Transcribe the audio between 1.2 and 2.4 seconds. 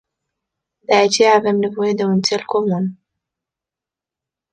avem nevoie de un